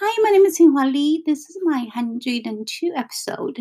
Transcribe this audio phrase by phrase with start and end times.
[0.00, 1.22] Hi, my name is Xinhua Li.
[1.26, 3.58] This is my 102 episode.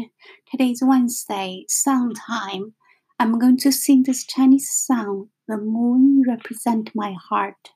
[0.51, 2.73] Today is Wednesday, song time.
[3.19, 7.73] I'm going to sing this Chinese song, The Moon Represent My Heart.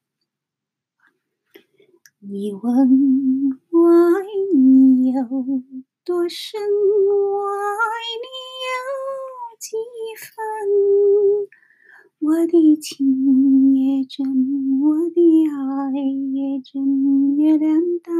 [2.20, 5.24] 你问我爱你有
[6.06, 7.90] 多深，我爱
[8.22, 8.28] 你
[8.68, 8.78] 有
[9.60, 9.76] 几
[10.20, 10.30] 分？
[12.20, 14.24] 我的情也真，
[14.80, 15.20] 我的
[15.50, 18.12] 爱也真，月亮代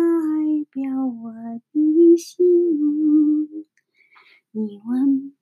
[4.59, 5.35] 你问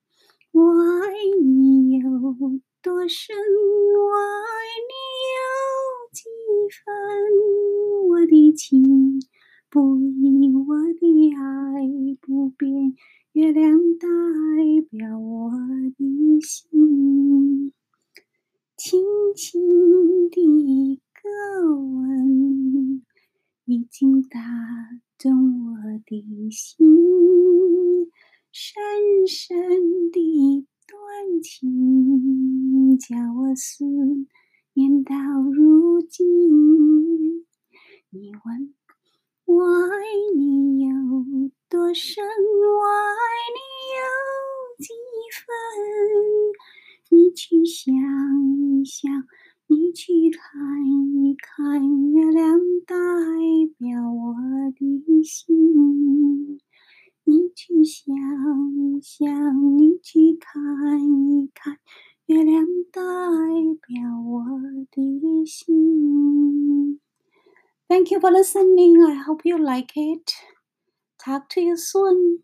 [0.50, 2.10] 我爱你有
[2.82, 4.92] 多深，我爱你
[5.30, 5.38] 有
[6.10, 6.24] 几
[6.84, 6.84] 分？
[8.08, 9.22] 我的情
[9.70, 12.96] 不移，我的爱不变，
[13.34, 14.08] 月亮代
[14.90, 15.52] 表我
[15.96, 17.72] 的心。
[18.76, 19.00] 轻
[19.36, 23.04] 轻的一个吻，
[23.66, 24.40] 已经打
[25.16, 28.10] 动我的心。
[28.56, 28.80] 深
[29.26, 33.84] 深的一段情，叫我思
[34.74, 35.14] 念到
[35.52, 37.44] 如今。
[38.10, 38.74] 你问
[39.46, 39.98] 我爱
[40.36, 40.90] 你有
[41.68, 43.22] 多深，我爱
[43.54, 43.60] 你
[43.96, 44.02] 有
[44.78, 44.92] 几
[45.40, 45.46] 分？
[47.10, 48.84] 你去想一。
[48.84, 49.10] 想
[49.66, 52.94] 你去看一看，月亮代
[53.78, 54.34] 表我
[54.76, 55.53] 的心。
[59.16, 61.78] 想，你去看一看，
[62.26, 63.00] 月亮代
[63.86, 64.44] 表我
[64.90, 66.98] 的心。
[67.86, 69.00] Thank you for listening.
[69.08, 70.32] I hope you like it.
[71.16, 72.42] Talk to you soon.